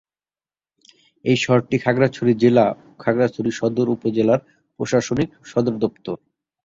[1.25, 4.39] এ শহরটি খাগড়াছড়ি জেলা ও খাগড়াছড়ি সদর উপজেলার
[4.79, 6.17] প্রশাসনিক সদরদপ্তর।